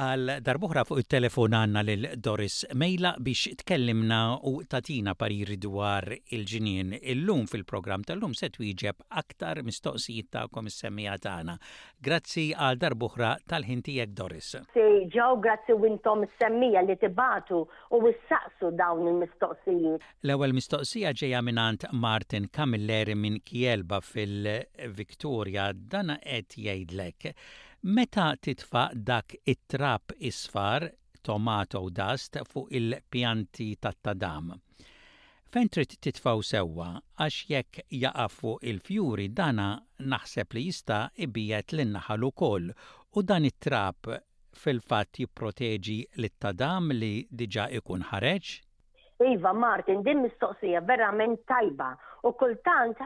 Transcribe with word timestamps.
għal 0.00 0.30
darbuħra 0.40 0.82
fuq 0.88 1.00
il-telefon 1.02 1.52
għanna 1.56 1.80
l-Doris 1.84 2.62
Mejla 2.80 3.12
biex 3.20 3.52
tkellimna 3.60 4.18
u 4.48 4.54
tatina 4.64 5.12
pariri 5.14 5.58
dwar 5.60 6.06
il-ġinien 6.08 6.94
il-lum 7.00 7.44
fil-program 7.50 8.04
tal-lum 8.08 8.32
set 8.38 8.56
wieġeb 8.62 9.02
aktar 9.20 9.60
mistoqsijiet 9.66 10.30
ta' 10.32 10.46
komissemija 10.48 10.80
semmija 10.82 11.12
tagħna. 11.22 11.54
Grazzi 12.02 12.46
għal 12.56 12.78
darbuħra 12.82 13.34
tal-ħintijek 13.48 14.14
Doris. 14.18 14.48
Ġew 14.74 15.30
grazzi 15.44 15.76
wintom 15.78 16.24
is-semmija 16.24 16.80
li 16.88 16.96
tibatu 16.98 17.60
u 17.94 18.00
wissaqsu 18.02 18.72
dawn 18.80 19.06
il-mistoqsijiet. 19.12 20.06
L-ewwel 20.24 20.56
mistoqsija 20.56 21.12
ġejja 21.20 21.42
minant 21.44 21.84
Martin 21.92 22.48
Kamilleri 22.48 23.14
minn 23.14 23.38
Kielba 23.44 24.00
fil-Viktoria 24.02 25.68
dana 25.76 26.16
qed 26.24 26.56
jgħidlek 26.64 27.36
Meta 27.84 28.36
titfa 28.40 28.90
dak 28.94 29.34
it-trap 29.44 30.12
isfar, 30.20 30.88
tomato 31.20 31.88
dust, 31.90 32.36
fuq 32.46 32.68
il-pjanti 32.70 33.74
tat-tadam. 33.82 34.52
Fejn 35.50 35.66
trid 35.68 35.90
titfaw 35.98 36.38
sewwa 36.46 36.92
għax 37.18 37.38
jekk 37.50 37.80
jaqafu 37.90 38.38
fuq 38.52 38.62
il-fjuri 38.70 39.26
dana 39.34 39.66
naħseb 39.98 40.54
li 40.54 40.62
jista' 40.68 41.00
ibijet 41.26 41.74
l 41.74 41.88
naħal 41.90 42.26
ukoll 42.30 42.70
u 43.18 43.24
dan 43.32 43.50
it-trap 43.50 44.12
fil-fatt 44.62 45.18
jipproteġi 45.18 45.98
l 46.22 46.30
tadam 46.38 46.94
li 46.94 47.26
diġà 47.34 47.66
ikun 47.80 48.06
ħareġ? 48.12 48.52
Iva 49.32 49.50
Martin, 49.52 50.06
din 50.06 50.22
mistoqsija 50.22 50.86
verament 50.86 51.42
tajba 51.50 51.90
u 52.22 52.30
kultant 52.38 53.02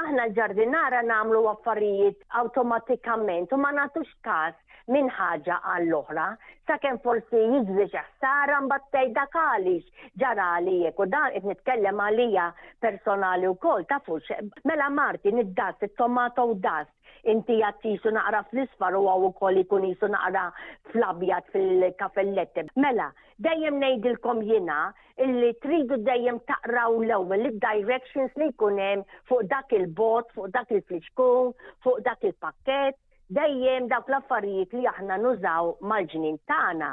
aħna 0.00 0.22
l-ġardinara 0.28 0.98
namlu 1.06 1.40
affarijiet 1.52 2.20
automatikament 2.42 3.50
u 3.52 3.58
ma 3.62 3.72
natux 3.78 4.08
kas 4.28 4.54
minn 4.94 5.08
ħaġa 5.16 5.58
għall-oħra, 5.72 6.24
sakemm 6.70 6.98
forsi 7.04 7.38
jibżi 7.50 7.86
ħsara 8.04 8.56
mbattej 8.68 9.12
dak 9.18 9.36
għaliex 9.42 10.08
ġara 10.24 10.48
għalijek 10.56 10.98
u 10.98 11.06
dan 11.16 11.36
qed 11.36 11.46
nitkellem 11.52 12.02
għalija 12.06 12.48
personali 12.86 13.52
wkoll 13.52 13.86
ta' 13.92 14.00
fux 14.08 14.32
mela 14.72 14.88
Martin 14.96 15.44
id-das, 15.44 15.78
it-tomato 15.90 16.48
u 16.54 16.58
das 16.68 16.88
inti 17.30 17.54
jattisu 17.62 18.10
naqra 18.14 18.38
fl-isfar 18.50 18.94
u 18.98 19.02
għaw 19.10 19.26
ukoll 19.28 19.58
ikun 19.62 19.84
jisu 19.88 20.08
naqra 20.14 20.46
fl-abjad 20.92 21.46
fil-kafelletti. 21.54 22.64
Mela, 22.84 23.06
dejjem 23.46 23.78
nejdilkom 23.82 24.40
jina 24.48 24.78
illi 25.26 25.52
tridu 25.66 25.98
dejjem 26.08 26.40
taqraw 26.50 26.98
l-ewwel 27.04 27.46
id-directions 27.52 28.34
li 28.42 28.48
jkun 28.56 28.80
hemm 28.84 29.04
fuq 29.30 29.46
dak 29.54 29.74
il-bot, 29.80 30.30
fuq 30.34 30.50
dak 30.56 30.72
il-fliċkun, 30.78 31.52
fuq 31.84 32.00
dak 32.08 32.26
il-pakket, 32.30 32.98
dejjem 33.38 33.86
dak 33.94 34.08
l-affarijiet 34.10 34.74
li 34.80 34.86
aħna 34.94 35.20
nużaw 35.26 35.70
mal-ġnin 35.92 36.40
tagħna. 36.52 36.90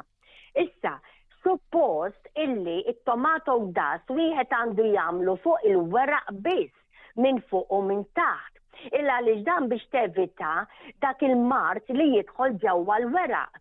Issa, 0.65 0.93
suppost 1.43 2.29
illi 2.45 2.77
it-tomato 2.93 3.57
das 3.81 4.05
wieħed 4.13 4.53
għandu 4.59 4.91
jagħmlu 4.93 5.37
fuq 5.47 5.65
il-weraq 5.73 6.33
biss 6.45 7.05
minn 7.25 7.41
fuq 7.49 7.69
u 7.73 7.81
minn 7.89 8.05
taħt 8.21 8.58
illa 8.97 9.15
li 9.25 9.33
dan 9.47 9.63
biex 9.71 9.83
tevita 9.93 10.51
dak 11.05 11.19
il-mart 11.27 11.85
li 11.99 12.05
jidħol 12.15 12.53
ġewwa 12.63 12.95
l-weraq. 13.03 13.53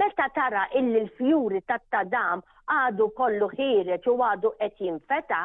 Meta 0.00 0.26
tara 0.38 0.64
illi 0.80 0.98
l-fjuri 1.04 1.62
tat-tadam 1.70 2.42
għadu 2.74 3.06
kollu 3.20 3.48
ħireċ 3.56 4.08
u 4.12 4.14
għadu 4.26 4.50
qed 4.60 4.80
jinfeta, 4.86 5.40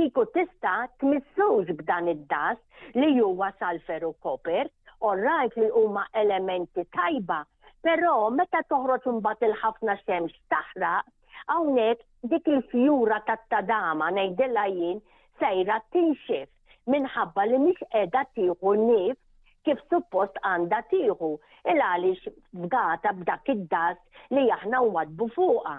kiku 0.00 0.24
tista' 0.36 0.76
tmissuż 1.02 1.72
b'dan 1.82 2.08
id-das 2.14 3.02
li 3.02 3.10
huwa 3.20 3.50
salferu 3.60 4.12
koper, 4.26 4.68
u 5.06 5.12
rajt 5.24 5.56
li 5.62 5.68
huma 5.80 6.06
elementi 6.22 6.84
tajba, 6.98 7.40
però 7.88 8.14
meta 8.40 8.62
toħroġ 8.72 9.08
imbagħad 9.12 9.48
il-ħafna 9.50 9.96
xemx 10.06 10.48
taħraq, 10.56 11.04
hawnhekk 11.52 12.32
dik 12.32 12.48
il-fjura 12.56 13.20
tat-tadama 13.28 14.08
ngħidilha 14.16 14.64
jien 14.78 14.98
sejra 15.44 15.80
tinxif 15.96 16.48
minħabba 16.92 17.44
li 17.50 17.58
mish 17.66 17.82
edha 18.02 18.22
tieħu 18.36 18.74
nif 18.86 19.18
kif 19.68 19.78
suppost 19.92 20.40
għandha 20.50 20.82
tieħu 20.92 21.30
il 21.72 21.84
għaliex 21.86 22.34
bdata 22.64 23.14
b'dak 23.20 23.50
id 23.54 23.66
dast 23.74 24.02
li 24.36 24.46
aħna 24.58 24.82
wadbu 24.94 25.30
fuqha. 25.36 25.78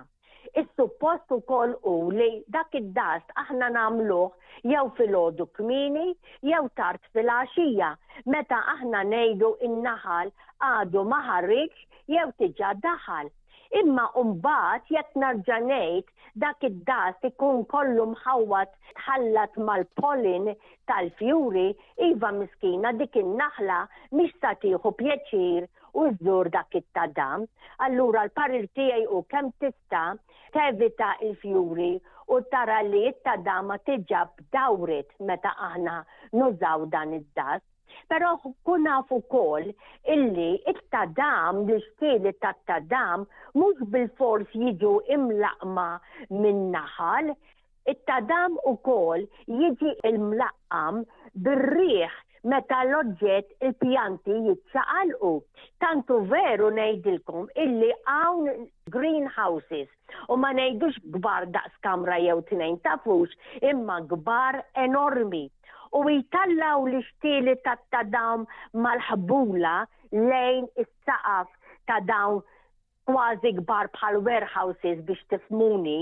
Is-suppost 0.60 1.32
ukoll 1.32 1.74
u 1.90 1.92
li 2.12 2.28
dak 2.54 2.74
id 2.78 2.88
dast 2.96 3.30
aħna 3.44 3.68
nagħmluh 3.76 4.64
jew 4.72 4.86
fil-ħodu 4.98 5.46
kmini 5.58 6.08
jew 6.50 6.64
tard 6.80 7.04
fil-għaxija 7.16 7.92
meta 8.36 8.62
aħna 8.76 9.04
ngħidu 9.12 9.52
in-naħal 9.70 10.34
għadu 10.72 11.06
ma 11.12 11.22
jew 12.12 12.30
tiġa 12.42 12.70
daħal. 12.86 13.30
Imma 13.80 14.04
umbat 14.20 14.90
jekk 14.92 15.16
narġanejt 15.22 16.08
dak 16.44 16.64
id 16.68 16.80
das 16.90 17.28
ikun 17.30 17.62
kollu 17.74 18.04
mħawat 18.14 18.72
tħallat 19.00 19.54
mal-polin 19.70 20.50
tal-fjuri, 20.92 21.68
iva 22.10 22.32
miskina 22.40 22.92
dik 23.02 23.16
in-naħla 23.24 23.78
mis 24.20 24.34
tatiħu 24.44 24.92
pjeċir 25.02 25.70
u 26.04 26.10
żżur 26.18 26.52
dak 26.58 26.76
it-tadam. 26.82 27.48
Allura 27.88 28.26
l-parir 28.28 28.68
tiegħi 28.76 29.08
u 29.20 29.24
kemm 29.32 29.54
tista' 29.64 30.06
tevita 30.56 31.14
il-fjuri 31.24 31.94
u 32.36 32.44
tara 32.52 32.82
li 32.92 33.06
it-tadama 33.14 33.80
tiġab 33.88 34.36
dawrit 34.52 35.16
meta 35.32 35.56
aħna 35.72 36.00
nużaw 36.42 36.90
dan 36.96 37.16
id 37.24 37.28
das 37.40 37.64
Pero 38.10 38.28
kuna 38.66 38.96
fu 39.08 39.18
kol 39.34 39.64
illi 40.14 40.50
it-tadam, 40.72 41.54
l-istili 41.68 42.32
ta' 42.44 42.56
tadam, 42.70 43.20
mux 43.60 43.74
bil-fors 43.94 44.48
jiġu 44.64 44.92
imlaqma 45.16 45.88
minn 46.44 46.60
naħal, 46.76 47.32
it-tadam 47.94 48.60
u 48.72 48.74
kol 48.90 49.22
jiġi 49.62 49.92
imlaqam 50.12 50.28
mlaqqam 50.32 50.96
bil-riħ 51.48 52.14
meta 52.52 52.80
l-oġġett 52.86 53.48
il-pjanti 53.70 54.36
jitsaqalqu. 54.50 55.34
Tantu 55.86 56.16
veru 56.36 56.70
nejdilkom 56.80 57.46
illi 57.66 57.92
hawn 58.12 58.46
greenhouses 58.96 59.90
u 60.32 60.38
ma 60.44 60.50
nejdux 60.60 60.96
gbar 61.18 61.44
daqs 61.58 61.76
kamra 61.88 62.18
jew 62.28 62.38
tnejn 62.54 62.78
tafux 62.90 63.30
imma 63.74 63.98
gbar 64.16 64.56
enormi 64.88 65.46
u 65.98 66.00
jitallaw 66.10 66.86
l-ixtieli 66.90 67.54
ta' 67.66 67.76
ta' 67.94 68.04
dawn 68.16 68.44
mal-ħbula 68.84 69.74
lejn 70.32 70.68
is-saqaf 70.84 71.50
ta' 71.90 71.98
dawn 72.12 72.38
kważi 73.10 73.52
gbar 73.60 73.90
bħal 73.98 74.18
warehouses 74.28 75.02
biex 75.10 75.26
tifmuni 75.34 75.98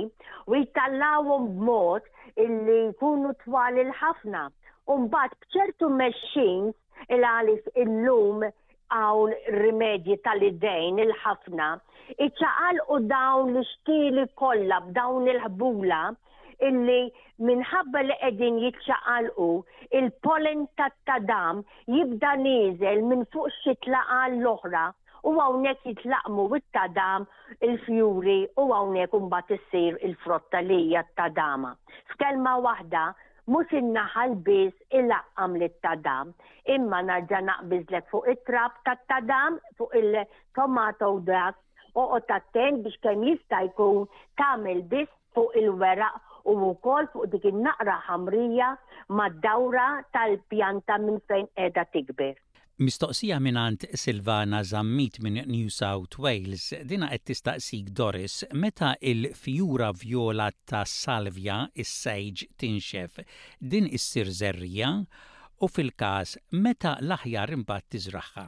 u 0.52 0.60
jitallawhom 0.60 1.48
b'mod 1.58 2.06
illi 2.46 2.78
jkunu 2.92 3.34
twal 3.46 3.82
il-ħafna. 3.86 4.44
Umbat 4.98 5.34
bċertu 5.46 5.90
mexxin 6.02 6.70
il-għalif 7.18 7.74
illum 7.86 8.46
għawn 9.00 9.36
rimedji 9.64 10.20
tal-idejn 10.28 11.02
il-ħafna, 11.08 11.72
iċaqal 12.30 12.84
u 12.98 13.02
dawn 13.16 13.56
l 13.56 13.66
xtili 13.74 14.30
kollha 14.44 14.84
b'dawn 14.92 15.34
il-ħbula 15.34 16.04
illi 16.68 17.02
minħabba 17.50 18.02
li 18.06 18.16
qegħdin 18.22 18.58
jitċaqalqu 18.64 19.45
il-pollen 20.00 20.63
tat-tadam 20.81 21.62
jibda 21.94 22.34
nieżel 22.44 23.04
minn 23.12 23.25
fuq 23.36 23.48
xi 23.62 23.75
tlaqa 23.86 24.19
l-oħra 24.34 24.88
u 25.31 25.36
hawnhekk 25.39 25.88
jitlaqmu 25.94 26.45
wit 26.51 26.66
tadam 26.75 27.25
il-fjuri 27.69 28.38
u 28.63 28.68
hawnhekk 28.74 29.16
imbagħad 29.22 29.56
issir 29.60 29.98
il-frotta 30.10 30.62
li 30.68 30.78
hija 30.89 31.01
t-tadama. 31.10 31.74
F'kelma 32.13 32.54
waħda 32.66 33.06
mhux 33.50 33.80
innaħal 33.81 34.36
biss 34.48 35.00
il-laqqam 35.00 35.56
tadam 35.86 36.34
imma 36.75 37.01
narġa 37.12 37.39
naqbiżlek 37.50 38.12
fuq 38.12 38.28
it-trab 38.36 38.75
tat 38.86 39.04
tadam 39.10 39.57
fuq 39.78 39.95
il-tomato 40.04 41.13
dak 41.34 41.56
u 42.00 42.19
tattent 42.30 42.84
biex 42.86 43.00
kemm 43.04 43.24
jista' 43.30 43.63
jkun 43.72 44.04
tagħmel 44.39 44.84
biss 44.92 45.12
fuq 45.36 45.56
il-weraq 45.63 46.28
u 46.50 46.56
wkoll 46.74 47.07
fuq 47.13 47.25
dik 47.31 47.44
in-naqra 47.50 47.96
ħamrija 48.07 48.68
mad-dawra 49.19 49.84
tal-pjanta 50.16 50.96
minn 51.04 51.19
fejn 51.30 51.50
qiegħda 51.60 51.84
tikber. 51.96 52.38
Mistoqsija 52.88 53.38
minant 53.44 53.81
Silvana 54.01 54.62
Zammit 54.69 55.18
minn 55.25 55.42
New 55.51 55.68
South 55.78 56.16
Wales, 56.25 56.69
dina 56.92 57.10
qed 57.12 57.25
tistaqsik 57.34 57.90
Doris, 58.00 58.38
meta 58.62 58.94
il-fjura 59.12 59.90
vjola 60.04 60.48
ta' 60.72 60.86
salvja 60.88 61.57
is-sejġ 61.84 62.46
tinxef, 62.62 63.19
din 63.72 63.92
issir 64.00 64.31
zerrija 64.40 64.94
u 65.63 65.68
fil-każ 65.75 66.38
meta 66.66 66.96
l-aħjar 67.04 67.57
imbagħad 67.60 67.90
tiżraħħa. 67.98 68.48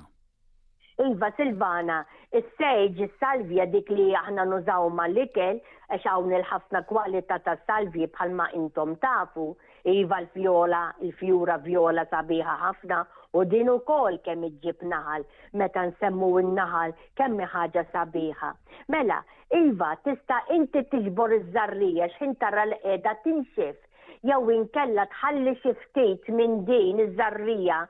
Iva 1.21 1.29
Silvana, 1.37 1.95
is-sejġ, 2.33 2.97
is-salvja 3.05 3.67
dik 3.69 3.91
li 3.93 4.07
aħna 4.17 4.41
nużaw 4.51 4.87
mal-ikel, 4.99 5.59
għax 5.93 6.07
hawn 6.09 6.31
il-ħafna 6.33 6.81
kwalità 6.89 7.37
ta' 7.45 7.53
salvji 7.69 8.07
bħalma 8.15 8.47
intom 8.57 8.95
tafu, 9.03 9.45
Iva 9.85 10.19
l-fjola, 10.23 10.79
il-fjura 11.05 11.55
vjola 11.65 12.03
sabiħa 12.11 12.55
ħafna, 12.63 12.97
u 13.37 13.43
din 13.51 13.69
ukoll 13.73 14.17
kemm 14.25 14.45
iġġib 14.49 14.87
naħal, 14.95 15.25
meta 15.61 15.81
nsemmu 15.91 16.27
n-naħal 16.41 16.91
kemm 17.21 17.45
ħaġa 17.53 17.83
sabiħa. 17.91 18.51
Mela, 18.93 19.17
Iva, 19.61 19.93
tista' 20.05 20.41
inti 20.57 20.83
tiġbor 20.93 21.33
iż-żarrija 21.39 22.09
x'intara 22.17 22.61
l-qiegħda 22.69 23.15
tinxif 23.21 23.87
jew 24.25 24.43
inkella 24.57 25.05
tħalli 25.15 25.55
xi 25.61 25.73
ftit 25.85 26.29
minn 26.37 26.59
din 26.69 27.01
iż-żarrija 27.09 27.81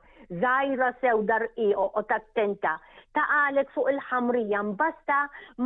żajra 0.42 0.94
sew 1.02 1.20
iqo 1.68 1.92
u 1.96 2.02
tattenta 2.08 2.78
ta' 3.16 3.22
għalek 3.38 3.72
fuq 3.72 3.88
il-ħamrija 3.90 4.60
mbasta 4.68 5.16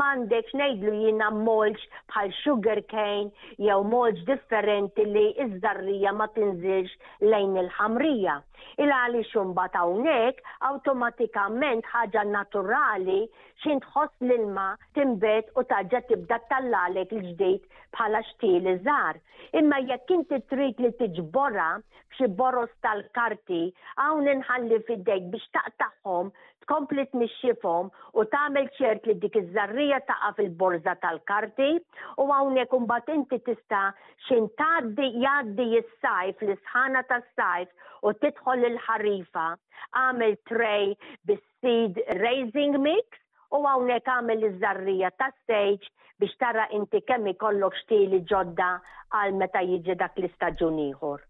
mandek 0.00 0.48
nejdlu 0.60 0.94
jina 1.02 1.28
molġ 1.37 1.84
bħal 2.14 2.34
sugar 2.40 2.81
cane 2.94 3.62
jew 3.69 3.78
molġ 3.94 4.25
differenti 4.32 5.06
li 5.14 5.26
iż-żarrija 5.46 6.16
ma 6.22 6.31
tinżilx 6.38 7.31
lejn 7.34 7.58
il-ħamrija 7.64 8.37
il 8.82 8.90
għaliex 8.93 9.32
imbagħad 9.43 9.78
hawnhekk 9.81 10.55
awtomatikament 10.69 11.87
ħaġa 11.93 12.25
naturali 12.28 13.23
xint 13.64 13.81
tħoss 13.87 14.25
l-ilma 14.26 14.67
timbet 14.99 15.49
u 15.56 15.64
taġġa 15.70 16.02
tibda 16.11 16.38
tal-għalek 16.50 17.14
l-ġdejt 17.17 17.81
bħala 17.96 18.20
xtiel 18.32 18.69
iżgħar. 18.75 19.20
Imma 19.56 19.81
jekk 19.88 20.12
inti 20.19 20.40
trid 20.52 20.82
li 20.84 20.93
tiġbora 21.00 21.70
b'xi 22.12 22.28
boros 22.37 22.73
tal-karti 22.84 23.64
hawn 24.00 24.28
inħalli 24.34 24.82
fidejk 24.90 25.31
biex 25.32 25.50
taqtaħħom 25.56 26.31
tkompli 26.67 27.05
tmixxifhom 27.12 27.88
u 28.19 28.25
tagħmel 28.34 28.69
ċert 28.76 29.06
li 29.08 29.17
dik 29.25 29.40
iż-żarrija 29.40 30.02
taqa' 30.08 30.34
fil-borza 30.40 30.96
tal-karti 31.05 31.72
u 32.20 32.29
hawnhekk 32.29 32.76
imbagħad 32.82 33.12
inti 33.22 33.40
tista' 33.49 33.88
xintaddi 34.29 35.08
jgħaddi 35.22 35.70
is-sajf 35.81 36.44
l-isħana 36.49 37.05
tas-sajf 37.08 37.84
u 38.06 38.12
tidħol 38.22 38.65
il-ħarifa, 38.68 39.44
għamil 40.00 40.36
tray 40.50 40.86
bis-seed 41.28 42.00
raising 42.22 42.78
mix 42.82 43.20
u 43.56 43.60
għawnek 43.62 44.10
għamil 44.10 44.46
iż-żarrija 44.50 45.10
ta' 45.20 45.30
stage 45.42 45.92
biex 46.20 46.34
tara 46.40 46.66
inti 46.76 47.02
kemm 47.06 47.34
kollok 47.40 47.76
xtili 47.82 48.22
ġodda 48.30 48.70
għal 49.20 49.36
meta 49.40 49.62
jiġi 49.64 49.96
dak 50.00 50.18
l-istaġun 50.18 50.78
ieħor. 50.88 51.24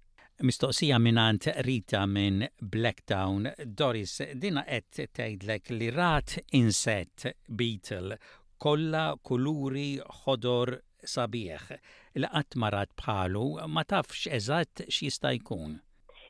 Mistoqsija 0.46 0.98
minnant 1.00 1.46
Rita 1.64 2.02
minn 2.06 2.42
Blacktown, 2.60 3.46
Doris, 3.64 4.18
dina 4.36 4.66
qed 4.68 5.06
tgħidlek 5.16 5.70
li 5.78 5.88
rat 5.96 6.36
inset 6.58 7.30
Beetle 7.56 8.18
kollha 8.62 9.08
kuluri 9.26 9.88
ħodor 10.26 10.76
sabieħ. 11.06 11.72
qatt 12.16 12.56
marat 12.60 12.92
bħalu 12.96 13.46
ma 13.68 13.82
tafx 13.88 14.26
eżatt 14.38 14.86
x'jista' 14.88 15.34
jkun. 15.40 15.78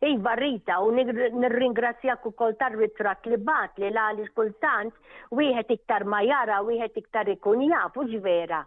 Iva 0.06 0.34
Rita, 0.34 0.76
u 0.86 0.90
nirringrazzjak 0.94 2.26
u 2.28 2.30
kol 2.38 2.52
tar-ritrat 2.60 3.24
li 3.30 3.38
bat 3.48 3.80
li 3.82 3.88
lali 3.96 4.22
li 4.26 4.30
kultant, 4.38 4.92
wieħed 5.38 5.72
iktar 5.74 6.04
ma 6.12 6.20
jara, 6.28 6.60
wieħed 6.68 7.00
iktar 7.02 7.30
ikun 7.34 7.64
jaf, 7.72 7.96
u 8.00 8.04
ġvera. 8.12 8.60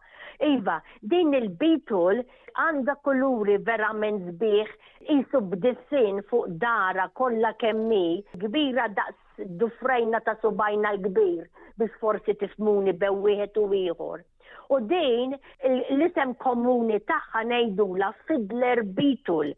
Iva, 0.49 0.75
din 1.13 1.31
il-bitul 1.39 2.19
għanda 2.65 2.95
kuluri 3.07 3.55
verament 3.69 4.27
zbiħ, 4.33 4.73
jisu 5.13 5.41
b'dissin 5.53 6.19
fuq 6.31 6.51
dara 6.65 7.07
kolla 7.21 7.53
kemmi, 7.63 8.03
kbira 8.43 8.89
daqs 8.99 9.47
dufrejna 9.63 10.19
ta' 10.27 10.35
subajna 10.43 10.91
l-kbir 10.97 11.47
biex 11.79 11.95
forsi 12.03 12.35
tifmuni 12.43 12.97
bew 13.05 13.15
wieħed 13.29 13.61
u 13.63 13.65
ieħor. 13.85 14.27
U 14.75 14.83
din 14.91 15.39
l-isem 15.71 16.35
komuni 16.45 16.99
tagħha 17.13 17.47
ngħidula 17.53 18.11
Fidler 18.27 18.83
Bitul 18.99 19.55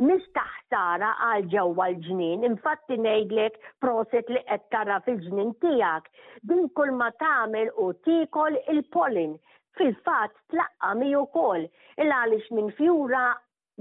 Mish 0.00 0.26
taħsara 0.36 1.08
għal 1.24 1.48
ġewwa 1.54 1.86
l-ġnien, 1.94 2.44
infatti 2.48 2.96
ngħidlek 2.98 3.58
proset 3.84 4.30
li 4.34 4.40
qed 4.50 4.64
tara 4.74 4.94
fil-ġnien 5.08 5.50
tiegħek. 5.64 6.06
Din 6.52 6.70
kull 6.78 6.94
ma 7.00 7.08
tagħmel 7.22 7.68
u 7.86 7.90
tikol 8.08 8.56
il 8.74 8.80
polin 8.96 9.34
Fil-fatt 9.80 10.34
tlaqqa 10.54 10.94
mi 11.02 11.10
ukoll 11.20 11.66
il 12.04 12.16
għaliex 12.16 12.48
minn 12.60 12.72
fjura 12.80 13.22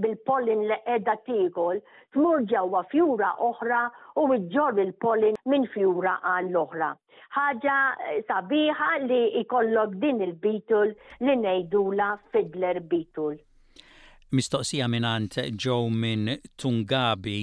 bil 0.06 0.20
pollin 0.28 0.68
li 0.74 0.82
qiegħda 0.90 1.16
tikol 1.30 1.80
tmur 2.18 2.44
ġewwa 2.52 2.84
fjura 2.92 3.32
oħra 3.50 3.80
u 4.20 4.28
iġġor 4.36 4.84
il 4.86 4.94
polin 5.06 5.40
minn 5.54 5.72
fjura 5.78 6.18
għall 6.34 6.62
oħra 6.68 6.92
ħaġa 7.40 7.80
eh, 8.12 8.22
sabiħa 8.28 8.92
li 9.08 9.24
ikollok 9.46 9.96
din 10.04 10.22
il-bitul 10.28 10.94
li 11.24 11.42
ngħidula 11.44 12.16
fidler 12.36 12.84
Beetle 12.92 13.40
mistoqsija 14.36 14.86
minant 14.88 15.36
ġo 15.64 15.76
minn 16.02 16.28
Tungabi, 16.62 17.36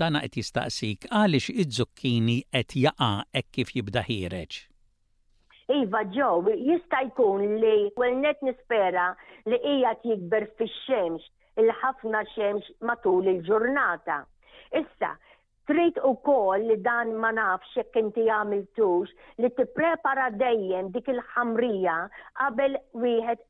dana 0.00 0.20
qed 0.24 0.36
jistaqsik 0.40 1.06
għaliex 1.08 1.48
iż-żukkini 1.62 2.36
qed 2.52 2.74
jaqa' 2.82 3.24
hekk 3.34 3.50
kif 3.56 3.72
jibda 3.76 4.02
ħireġ. 4.08 4.58
Iva 5.78 6.02
ġo, 6.16 6.28
jista' 6.68 7.02
jkun 7.10 7.46
li 7.62 7.74
welnet 8.00 8.40
nispera 8.46 9.08
li 9.48 9.56
hija 9.70 9.94
jikber 10.04 10.46
fix-xemx 10.60 11.32
il-ħafna 11.62 12.22
xemx 12.34 12.72
matul 12.88 13.24
il-ġurnata. 13.32 14.20
Issa, 14.82 15.14
Trid 15.68 15.98
u 16.00 16.10
kol 16.26 16.62
li 16.68 16.74
dan 16.86 17.08
ma 17.22 17.28
nafx 17.36 17.74
jekk 17.76 17.96
inti 18.00 18.22
għamiltux 18.32 19.10
li 19.44 19.50
tipprepara 19.58 20.30
dejjem 20.42 20.86
dik 20.94 21.10
il-ħamrija 21.12 21.96
qabel 22.40 22.78
wieħed 23.02 23.42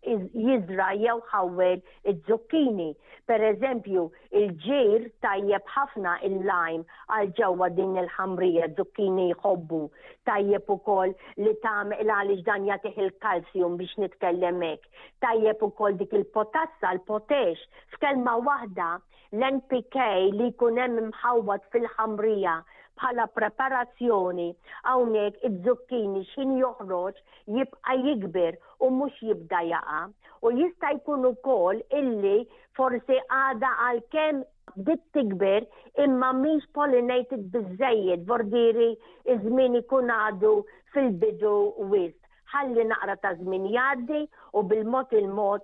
jizra 0.48 0.88
jew 0.98 1.14
ħawwel 1.30 1.78
iż-żukkini. 2.10 2.88
Per 3.30 3.44
eżempju, 3.52 4.02
il-ġir 4.40 5.06
tajjeb 5.22 5.70
ħafna 5.76 6.16
il-lajm 6.30 6.82
għal 7.18 7.30
ġewwa 7.38 7.68
din 7.78 7.94
il-ħamrija 8.02 8.66
żukkini 8.80 9.28
jħobbu. 9.36 9.80
Tajjeb 10.28 10.72
ukoll 10.74 11.14
li 11.44 11.54
tagħmel 11.62 12.02
għaliex 12.16 12.42
dan 12.50 12.66
jagħtih 12.72 12.98
il-kalsjum 13.06 13.78
biex 13.80 13.94
nitkellem 14.06 14.58
hekk. 14.72 14.90
Tajjeb 15.22 15.62
ukoll 15.70 15.94
dik 16.02 16.18
il-potassa, 16.18 16.96
l-potex. 16.98 17.62
F'kelma 17.94 18.40
waħda 18.48 18.90
l-NPK 19.28 20.04
li 20.32 20.46
jkun 20.54 20.78
hemm 20.80 21.02
imħawwad 21.02 21.66
fil-ħamrija 21.72 22.07
l 22.16 22.50
bħala 22.98 23.24
preparazzjoni 23.38 24.44
hawnhekk 24.92 25.44
id-zukkini 25.48 26.20
xin 26.32 26.54
joħroġ 26.60 27.18
jibqa' 27.56 27.94
jikber 28.04 28.56
u 28.82 28.88
mhux 28.94 29.18
jibda 29.28 29.60
jaqa' 29.72 30.08
u 30.42 30.52
jista' 30.60 30.92
jkun 31.00 31.26
ukoll 31.30 31.82
illi 32.00 32.32
forsi 32.78 33.20
għada 33.40 33.70
għalkemm 33.88 34.40
bdiet 34.82 35.04
tikber 35.18 35.68
imma 36.06 36.32
mhix 36.40 36.66
pollinated 36.78 37.44
biżejjed 37.56 38.26
vordiri 38.32 38.88
iż 39.36 39.40
ikun 39.82 40.10
għadu 40.18 40.52
fil-bidu 40.94 41.54
wist. 41.92 42.18
Ħalli 42.54 42.82
naqra 42.90 43.16
ta' 43.24 43.34
zmin 43.44 43.68
jaddi 43.76 44.24
u 44.56 44.58
bil-mod 44.72 45.12
il-mod 45.20 45.62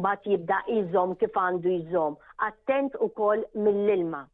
mbagħad 0.00 0.30
jibda 0.34 0.58
jizom 0.68 1.10
kif 1.22 1.32
għandu 1.46 1.68
jżomm. 1.80 2.14
Attent 2.50 2.92
ukoll 3.06 3.40
mill-ilma. 3.54 4.24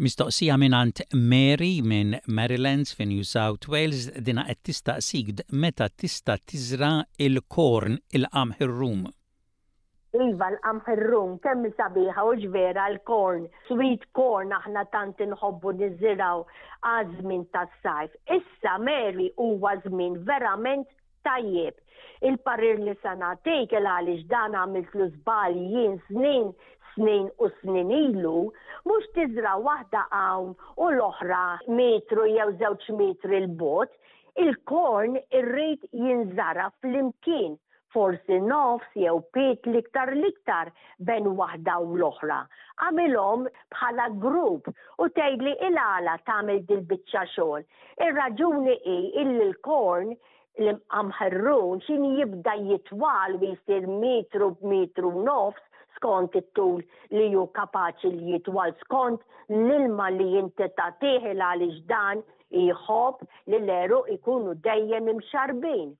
Mistoqsija 0.00 0.56
minant 0.56 1.02
Mary 1.12 1.82
minn 1.82 2.18
Maryland 2.26 2.86
fin 2.96 3.10
New 3.10 3.22
South 3.24 3.68
Wales 3.68 4.06
dina 4.24 4.42
qed 4.48 4.60
tistaqsik 4.64 5.28
meta 5.52 5.88
tista' 5.90 6.38
tiżra 6.46 7.04
il-korn 7.18 7.98
il-qam 8.16 8.54
rum. 8.60 9.02
Iva 10.14 10.48
l-qam 10.48 10.80
rum 11.10 11.36
kemm 11.44 11.68
sabiħa 11.76 12.24
u 12.24 12.32
ġvera 12.46 12.86
l-korn, 12.94 13.44
sweet 13.68 14.08
corn 14.16 14.56
aħna 14.62 14.86
tant 14.96 15.20
inħobbu 15.26 15.76
niżiraw 15.82 16.40
għażmin 16.94 17.44
tas-sajf. 17.52 18.16
Issa 18.40 18.78
Mary 18.80 19.28
huwa 19.36 19.76
żmien 19.84 20.16
verament 20.24 20.88
tajjeb. 21.24 21.76
Il-parir 22.22 22.80
li 22.80 22.96
sanatik 23.02 23.76
il-għalix 23.76 24.24
dan 24.32 24.56
fl 24.88 25.10
zbal 25.20 25.52
jien 25.66 26.00
snin 26.08 26.54
snin 26.94 27.30
u 27.38 27.48
snin 27.60 27.90
ilu, 27.90 28.52
mux 28.88 29.04
tizra 29.16 29.56
wahda 29.64 30.04
għawn 30.12 30.52
u 30.82 30.86
l-oħra 30.96 31.42
metru 31.78 32.26
jew 32.32 32.48
zewċ 32.62 32.94
metri 32.98 33.40
l-bot, 33.42 33.90
il-korn 34.44 35.18
irrit 35.40 35.84
jinżara 35.92 36.70
fl-imkien 36.80 37.56
forsi 37.92 38.38
nofs 38.48 38.94
jew 38.96 39.18
pet 39.36 39.66
liktar 39.68 40.12
liktar 40.16 40.70
ben 40.98 41.26
waħda 41.38 41.78
u 41.84 41.96
l-oħra. 42.00 42.42
Għamilhom 42.86 43.46
bħala 43.76 44.06
grupp 44.26 44.68
u 44.72 45.08
tgħidli 45.16 45.56
il-għala 45.68 46.16
tagħmel 46.28 46.62
dil-biċċa 46.70 47.24
xogħol. 47.36 47.66
Ir-raġuni 48.06 48.78
i 48.78 48.98
il 49.24 49.34
l-korn 49.40 50.14
l-amħarrun 50.62 51.78
xin 51.84 52.08
jibda 52.18 52.56
jitwal 52.64 53.38
u 53.38 53.44
jisir 53.46 53.86
metru 53.92 54.52
b'metru 54.62 55.12
nofs 55.28 55.68
skont 56.02 56.34
it-tul 56.40 56.80
li 57.16 57.24
ju 57.32 57.42
kapaċi 57.56 58.10
li 58.12 58.30
jitwal 58.34 58.72
skont 58.84 59.20
l-ilma 59.56 60.08
li 60.14 60.26
jinti 60.36 60.66
tatiħil 60.80 61.40
għalix 61.48 61.78
dan 61.92 62.22
jħob 62.62 63.22
li 63.52 63.58
l-eru 63.62 64.00
ikunu 64.14 64.54
dejjem 64.66 65.08
imxarbin. 65.14 65.92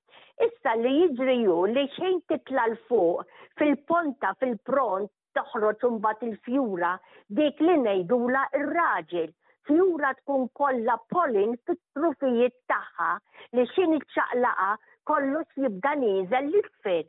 Issa 0.47 0.75
li 0.82 0.92
jiġri 1.00 1.37
ju 1.44 1.59
li 1.75 1.85
xejn 1.97 2.21
titla 2.30 2.66
l-fuq 2.73 3.23
fil-ponta 3.61 4.35
fil-pront 4.42 5.11
toħroġ 5.38 5.87
imbagħad 5.90 6.26
il-fjura 6.30 6.94
dik 7.38 7.62
li 7.68 7.78
ngħidula 7.85 8.44
ir-raġel 8.59 9.30
fjura 9.68 10.12
tkun 10.21 10.49
kollha 10.59 10.99
polin 11.14 11.54
fit-trufijiet 11.66 12.59
tagħha 12.75 13.14
li 13.56 13.68
xin 13.75 13.97
iċċaqlaqa 14.00 14.71
kollox 15.11 15.62
jibda 15.66 15.97
nieżel 16.02 16.50
l-itfel 16.50 17.06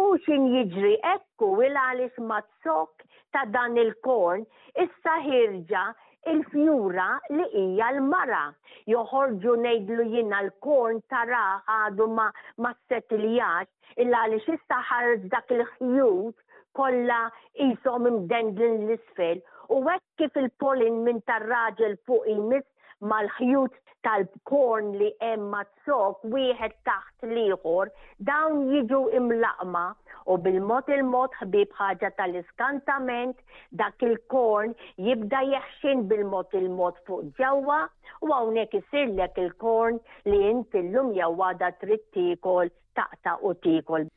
U 0.00 0.02
xin 0.26 0.44
jiġri 0.52 0.90
ekku 1.10 1.48
il-għalix 1.66 2.20
mazzok 2.28 3.02
ta' 3.36 3.42
dan 3.56 3.74
il-korn 3.82 4.46
issa 4.84 5.16
ħirġa 5.26 5.82
il-fjura 6.32 7.08
li 7.36 7.48
hija 7.62 7.90
l-mara. 7.96 8.40
Joħorġu 8.94 9.56
nejdlu 9.66 10.06
jina 10.14 10.40
l-korn 10.46 11.02
tara 11.14 11.42
għadu 11.76 12.08
ma, 12.16 12.28
ma 12.64 12.72
setilijax 12.86 13.98
il 14.06 14.16
għalix 14.22 14.48
issa 14.56 14.80
ħarġ 14.92 15.28
dak 15.36 15.54
il-ħjut 15.58 16.36
kolla 16.80 17.20
jisom 17.60 18.08
imdendlin 18.14 18.78
l-isfel. 18.86 19.44
U 19.74 19.84
għek 19.92 20.06
kif 20.22 20.40
il-polin 20.44 21.02
minn 21.04 21.20
tar-raġel 21.28 21.98
fuq 22.08 22.32
il 22.36 22.44
mal-ħjut 23.10 23.78
tal-korn 24.06 24.92
li 25.00 25.08
emma 25.26 25.62
t-sok 25.72 26.22
wieħed 26.34 26.74
taħt 26.88 27.26
liħor 27.34 27.90
dawn 28.28 28.60
jiġu 28.72 29.00
imlaqma 29.18 29.82
u 30.32 30.36
bil-mod 30.46 30.90
il-mod 30.96 31.34
ħbib 31.42 31.74
ħaġa 31.80 32.10
tal-iskantament 32.20 33.38
dak 33.82 34.06
il-korn 34.08 34.74
jibda 35.06 35.42
jeħxin 35.52 36.04
bil-mod 36.12 36.58
il-mod 36.62 36.98
fuq 37.10 37.30
ġewwa 37.40 37.80
u 38.26 38.34
hawnhekk 38.36 38.78
isirlek 38.84 39.38
il-korn 39.46 40.00
li 40.30 40.42
inti 40.52 40.84
llum 40.90 41.14
jew 41.18 41.32
għada 41.50 41.72
trid 41.82 42.06
tikol 42.16 42.74
taqta' 42.98 43.38
u 43.50 43.54
tikol. 43.66 44.10